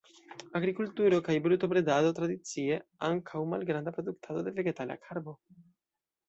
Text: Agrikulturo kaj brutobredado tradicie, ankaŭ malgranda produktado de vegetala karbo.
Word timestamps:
Agrikulturo 0.59 1.19
kaj 1.27 1.35
brutobredado 1.47 2.13
tradicie, 2.19 2.79
ankaŭ 3.09 3.43
malgranda 3.53 3.95
produktado 3.99 4.43
de 4.49 4.55
vegetala 4.57 4.97
karbo. 5.07 5.37